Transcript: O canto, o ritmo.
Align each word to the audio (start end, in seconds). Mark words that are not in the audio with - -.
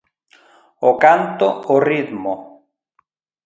O 0.89 0.91
canto, 1.03 1.47
o 1.73 1.75
ritmo. 1.89 2.33